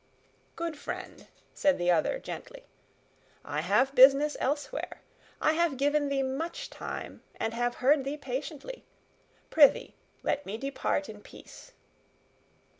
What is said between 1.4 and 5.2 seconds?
said the other gently, "I have business elsewhere.